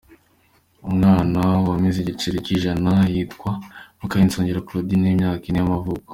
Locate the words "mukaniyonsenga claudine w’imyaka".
3.99-5.45